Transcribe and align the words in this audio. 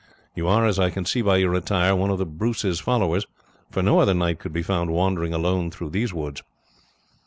You 0.33 0.47
are, 0.47 0.65
as 0.65 0.79
I 0.79 0.89
can 0.89 1.05
see 1.05 1.21
by 1.21 1.37
your 1.37 1.53
attire, 1.53 1.95
one 1.95 2.09
of 2.09 2.17
the 2.17 2.25
Bruce's 2.25 2.79
followers, 2.79 3.27
for 3.69 3.83
no 3.83 3.99
other 3.99 4.15
knight 4.15 4.39
could 4.39 4.51
be 4.51 4.63
found 4.63 4.89
wandering 4.91 5.31
alone 5.31 5.69
through 5.69 5.91
these 5.91 6.11
woods." 6.11 6.41